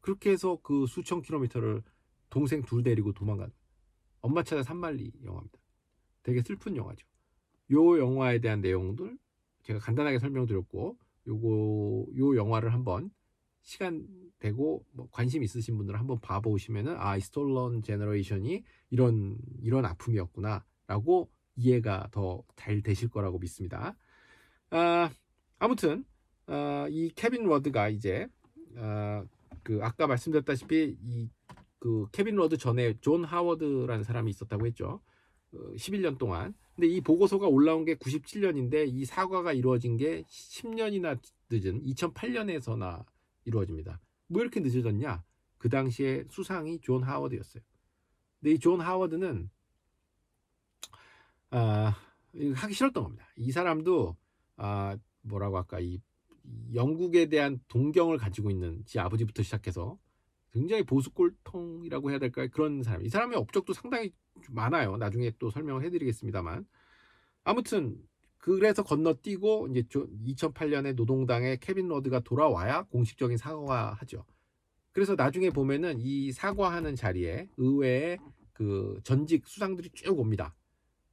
그렇게 0.00 0.30
해서 0.30 0.58
그 0.62 0.86
수천 0.86 1.22
킬로미터를 1.22 1.82
동생 2.30 2.62
둘 2.62 2.82
데리고 2.82 3.12
도망간 3.12 3.50
엄마 4.20 4.42
찾아 4.42 4.62
삼만리 4.62 5.12
영화입니다. 5.24 5.57
되게 6.28 6.42
슬픈 6.42 6.76
영화죠. 6.76 7.06
요 7.72 7.98
영화에 7.98 8.38
대한 8.40 8.60
내용들 8.60 9.16
제가 9.62 9.78
간단하게 9.78 10.18
설명드렸고 10.18 10.98
요거 11.26 12.06
요 12.18 12.36
영화를 12.36 12.74
한번 12.74 13.10
시간 13.62 14.06
되고 14.38 14.84
뭐 14.92 15.08
관심 15.10 15.42
있으신 15.42 15.78
분들은 15.78 15.98
한번 15.98 16.20
봐보시면은 16.20 16.96
아 16.98 17.16
이 17.16 17.20
Stolen 17.20 17.82
Generation이 17.82 18.62
이런 18.90 19.38
이런 19.62 19.86
아픔이었구나라고 19.86 21.30
이해가 21.56 22.08
더 22.10 22.44
잘 22.56 22.82
되실 22.82 23.08
거라고 23.08 23.38
믿습니다. 23.38 23.96
아, 24.70 25.10
아무튼 25.58 26.04
아, 26.46 26.86
이 26.90 27.10
케빈 27.14 27.46
러드가 27.46 27.88
이제 27.88 28.28
아, 28.76 29.24
그 29.62 29.80
아까 29.82 30.06
말씀드렸다시피 30.06 30.98
이 31.00 31.30
그 31.80 32.08
케빈 32.10 32.36
러드 32.36 32.56
전에 32.56 32.94
존 33.00 33.24
하워드라는 33.24 34.02
사람이 34.02 34.30
있었다고 34.30 34.66
했죠. 34.66 35.00
어, 35.52 35.58
11년 35.76 36.18
동안. 36.18 36.54
근데 36.74 36.88
이 36.88 37.00
보고서가 37.00 37.46
올라온 37.48 37.84
게 37.84 37.94
97년인데 37.96 38.86
이 38.88 39.04
사과가 39.04 39.52
이루어진 39.52 39.96
게 39.96 40.22
10년이나 40.22 41.18
늦은 41.50 41.82
2008년에서나 41.82 43.04
이루어집니다. 43.44 44.00
뭐 44.28 44.42
이렇게 44.42 44.60
늦어졌냐? 44.60 45.24
그 45.58 45.68
당시에 45.68 46.24
수상이 46.30 46.80
존 46.80 47.02
하워드였어요. 47.02 47.62
근데 48.40 48.52
이 48.54 48.58
존 48.58 48.80
하워드는 48.80 49.50
아, 51.50 51.94
하기 52.54 52.74
싫었던 52.74 53.02
겁니다. 53.02 53.26
이 53.36 53.50
사람도 53.50 54.16
아, 54.56 54.96
뭐라고 55.22 55.56
할까 55.56 55.80
이 55.80 56.00
영국에 56.74 57.26
대한 57.26 57.60
동경을 57.68 58.18
가지고 58.18 58.50
있는 58.50 58.84
지 58.84 58.98
아버지부터 58.98 59.42
시작해서 59.42 59.98
굉장히 60.52 60.82
보수 60.82 61.10
꼴통이라고 61.10 62.10
해야 62.10 62.18
될까요? 62.18 62.48
그런 62.52 62.82
사람. 62.82 63.04
이 63.04 63.08
사람의 63.08 63.36
업적도 63.38 63.72
상당히 63.72 64.12
많아요. 64.50 64.96
나중에 64.96 65.32
또 65.38 65.50
설명을 65.50 65.84
해드리겠습니다만 65.84 66.66
아무튼 67.44 67.96
그래서 68.38 68.82
건너뛰고 68.82 69.68
이제 69.68 69.82
2008년에 69.82 70.94
노동당의 70.94 71.58
케빈 71.58 71.88
러드가 71.88 72.20
돌아와야 72.20 72.82
공식적인 72.84 73.36
사과하죠. 73.36 74.24
그래서 74.92 75.14
나중에 75.14 75.50
보면은 75.50 76.00
이 76.00 76.32
사과하는 76.32 76.96
자리에 76.96 77.48
의회에 77.56 78.18
그 78.52 78.98
전직 79.04 79.46
수상들이 79.46 79.90
쭉 79.90 80.18
옵니다. 80.18 80.54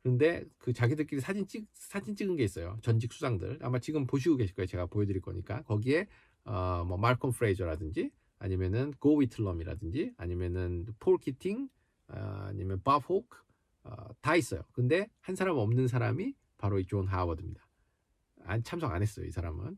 그런데 0.02 0.46
그 0.58 0.72
자기들끼리 0.72 1.20
사진 1.20 1.48
찍 1.48 1.68
사진 1.74 2.16
찍은 2.16 2.36
게 2.36 2.44
있어요. 2.44 2.78
전직 2.82 3.12
수상들 3.12 3.60
아마 3.62 3.80
지금 3.80 4.06
보시고 4.06 4.38
계실 4.38 4.56
거예요. 4.56 4.68
제가 4.68 4.86
보여드릴 4.86 5.22
거니까 5.22 5.64
거기에 5.64 6.08
어뭐 6.44 6.98
말콤 6.98 7.32
프레이저라든지 7.32 8.12
아니면은 8.46 8.92
고프 9.00 9.18
위틀럼이라든지 9.18 10.14
아니면은 10.18 10.86
폴 11.00 11.18
키팅 11.18 11.68
어, 12.10 12.16
아니면 12.50 12.80
밥 12.84 13.08
호크 13.10 13.38
어, 13.84 13.92
다 14.22 14.36
있어요. 14.36 14.62
근데 14.72 15.10
한 15.22 15.36
사람 15.36 15.58
없는 15.58 15.88
사람이 15.88 16.34
바로 16.58 16.80
이 16.80 16.86
존 16.86 17.08
하워드입니다. 17.08 17.68
안 18.44 18.64
참석 18.64 18.92
안 18.92 19.02
했어요. 19.02 19.26
이 19.26 19.32
사람은. 19.32 19.78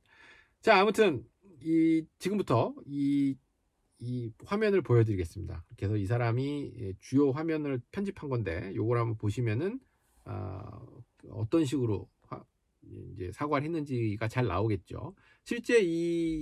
자 0.61 0.79
아무튼 0.79 1.25
이 1.61 2.05
지금부터 2.19 2.75
이 2.85 3.35
이 3.99 4.31
화면을 4.45 4.83
보여드리겠습니다. 4.83 5.65
그래서 5.75 5.97
이 5.97 6.05
사람이 6.05 6.73
예, 6.77 6.93
주요 6.99 7.31
화면을 7.31 7.81
편집한 7.91 8.29
건데 8.29 8.71
요걸 8.75 8.99
한번 8.99 9.17
보시면은 9.17 9.79
아, 10.23 10.85
어떤 11.31 11.65
식으로 11.65 12.07
화- 12.27 12.43
이제 12.83 13.31
사과를 13.31 13.65
했는지가 13.65 14.27
잘 14.27 14.45
나오겠죠. 14.45 15.15
실제 15.45 15.81
이, 15.81 15.87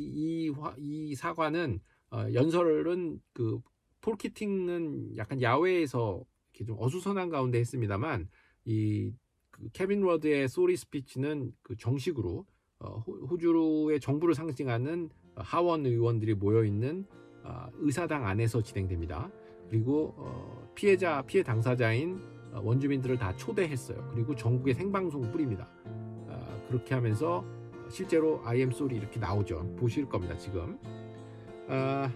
이, 0.04 0.49
화- 0.49 0.76
이 0.78 1.15
사과는 1.15 1.80
어, 2.12 2.26
연설은 2.34 3.20
그 3.34 3.60
폴키팅은 4.02 5.18
약간 5.18 5.41
야외에서 5.41 6.24
이렇게 6.54 6.65
좀 6.65 6.78
어수선한 6.80 7.30
가운데 7.30 7.60
했습니다만 7.60 8.30
이 8.65 9.12
그 9.52 9.70
케빈 9.72 10.04
러드의 10.04 10.49
sorry 10.49 10.75
speech는 10.75 11.54
그 11.62 11.78
정식으로 11.78 12.46
어, 12.80 12.89
호- 13.08 13.26
호주의 13.28 14.02
정부를 14.02 14.36
상징하는 14.36 15.10
하원 15.36 15.86
의원들이 15.86 16.34
모여 16.36 16.65
있는 16.65 17.06
아, 17.41 17.70
의사당 17.76 18.28
안에서 18.28 18.62
진행됩니다. 18.62 19.32
그리고 19.70 20.13
어, 20.18 20.70
피해자 20.76 21.22
피해 21.22 21.41
당사자인 21.41 22.20
어, 22.52 22.60
원주민들을 22.65 23.18
다 23.18 23.34
초대했어요. 23.38 24.10
그리고 24.13 24.36
전국에 24.36 24.74
생방송 24.74 25.32
뿌립니다. 25.32 25.72
아, 26.28 26.62
그렇게 26.68 26.94
하면서 26.94 27.46
실제로 27.89 28.41
am 28.52 28.72
sorry 28.72 28.98
이렇게 28.98 29.22
나오죠. 29.22 29.74
보실 29.78 30.06
겁니다. 30.10 30.36
지금. 30.38 30.78
아, 31.67 32.12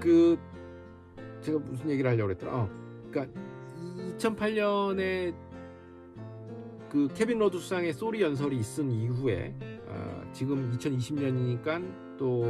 그 0.00 0.38
제가 1.40 1.58
무슨 1.58 1.90
얘기를 1.90 2.10
하려고 2.10 2.28
그랬더라. 2.28 2.56
어, 2.56 2.68
그러니까 3.10 3.40
2008년에 4.18 5.34
그 6.90 7.08
케빈 7.14 7.38
러드 7.38 7.58
수상의 7.58 7.92
sorry 7.92 8.22
연설이 8.22 8.56
있은 8.56 8.90
이후에 8.90 9.54
아, 9.88 10.24
지금 10.32 10.70
2020년이니까 10.72 12.16
또 12.18 12.42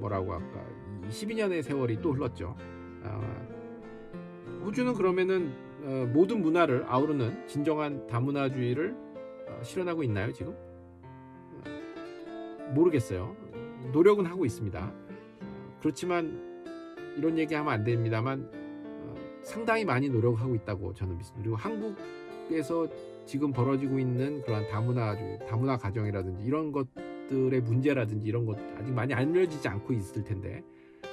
뭐라고 0.00 0.32
할까 0.32 0.64
12년의 1.08 1.62
세월이 1.62 2.00
또 2.00 2.12
흘렀죠. 2.12 2.56
아, 3.04 3.20
호주는 4.64 4.94
그러면은 4.94 5.52
어, 5.84 6.08
모든 6.12 6.42
문화를 6.42 6.84
아우르는 6.86 7.46
진정한 7.46 8.06
다문화주의를 8.06 8.94
어, 9.48 9.62
실현하고 9.62 10.02
있나요 10.04 10.32
지금? 10.32 10.54
어, 11.64 12.72
모르겠어요. 12.72 13.41
노력은 13.92 14.26
하고 14.26 14.44
있습니다. 14.44 14.92
그렇지만 15.80 16.52
이런 17.16 17.38
얘기하면 17.38 17.72
안 17.72 17.84
됩니다만 17.84 18.48
어, 18.52 19.14
상당히 19.42 19.84
많이 19.84 20.08
노력하고 20.08 20.54
있다고 20.54 20.94
저는 20.94 21.18
믿습니다. 21.18 21.42
그리고 21.42 21.56
한국에서 21.56 22.88
지금 23.26 23.52
벌어지고 23.52 23.98
있는 23.98 24.42
그러한 24.42 24.68
다문화주의, 24.68 25.38
다문화 25.48 25.76
가정이라든지 25.76 26.44
이런 26.44 26.72
것들의 26.72 27.60
문제라든지 27.60 28.26
이런 28.26 28.46
것 28.46 28.58
아직 28.76 28.92
많이 28.92 29.14
알려지지 29.14 29.68
않고 29.68 29.92
있을 29.92 30.24
텐데 30.24 30.62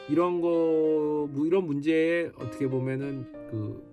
이런 0.08 0.42
거, 0.42 1.28
뭐 1.30 1.46
이런 1.46 1.66
문제에 1.66 2.32
어떻게 2.36 2.68
보면은 2.68 3.32
그, 3.50 3.84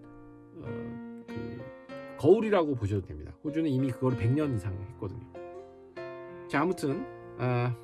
어, 0.62 1.24
그 1.26 1.60
거울이라고 2.18 2.74
보셔도 2.74 3.06
됩니다. 3.06 3.32
호주는 3.44 3.68
이미 3.68 3.90
그걸 3.90 4.16
100년 4.16 4.56
이상 4.56 4.72
했거든요. 4.92 5.26
자, 6.48 6.62
아무튼 6.62 7.04
아, 7.38 7.74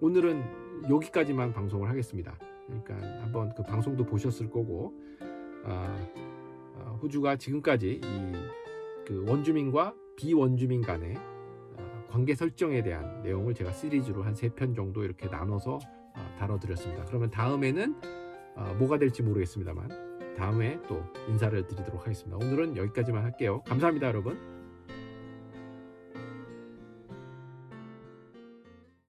오늘은 0.00 0.88
여기까지만 0.88 1.52
방송을 1.52 1.88
하겠습니다. 1.88 2.36
그러니까 2.66 2.94
한번 3.22 3.52
그 3.54 3.62
방송도 3.62 4.04
보셨을 4.06 4.50
거고 4.50 4.94
아, 5.64 5.96
아, 6.78 6.98
호주가 7.02 7.36
지금까지 7.36 8.00
이 8.02 8.60
그 9.06 9.24
원주민과 9.28 9.92
비원주민 10.14 10.82
간의 10.82 11.16
아, 11.16 12.04
관계 12.08 12.32
설정에 12.34 12.80
대한 12.82 13.22
내용을 13.22 13.54
제가 13.54 13.72
시리즈로 13.72 14.22
한 14.22 14.34
세 14.36 14.48
편 14.54 14.72
정도 14.72 15.02
이렇게 15.02 15.26
나눠서 15.26 15.80
아, 16.14 16.34
다뤄드렸습니다. 16.38 17.06
그러면 17.06 17.28
다음에는 17.28 17.96
아, 18.54 18.72
뭐가 18.74 18.98
될지 18.98 19.24
모르겠습니다만 19.24 20.34
다음에 20.36 20.78
또 20.86 21.02
인사를 21.28 21.66
드리도록 21.66 22.02
하겠습니다. 22.02 22.36
오늘은 22.36 22.76
여기까지만 22.76 23.24
할게요. 23.24 23.62
감사합니다, 23.66 24.06
여러분. 24.06 24.59